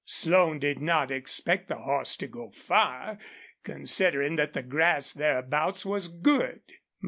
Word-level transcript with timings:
Slone 0.03 0.57
did 0.57 0.81
not 0.81 1.11
expect 1.11 1.67
the 1.67 1.75
horse 1.75 2.15
to 2.15 2.25
go 2.25 2.49
far, 2.49 3.19
considering 3.61 4.35
that 4.35 4.53
the 4.53 4.63
grass 4.63 5.13
thereabouts 5.13 5.85
was 5.85 6.07
good. 6.07 6.61